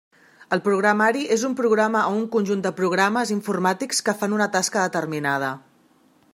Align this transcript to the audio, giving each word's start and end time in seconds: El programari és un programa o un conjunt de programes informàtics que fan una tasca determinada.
El 0.55 0.61
programari 0.67 1.19
és 1.35 1.43
un 1.49 1.53
programa 1.59 2.01
o 2.07 2.15
un 2.21 2.25
conjunt 2.37 2.65
de 2.67 2.73
programes 2.81 3.35
informàtics 3.37 4.03
que 4.09 4.19
fan 4.23 4.37
una 4.41 4.51
tasca 4.57 4.87
determinada. 4.89 5.55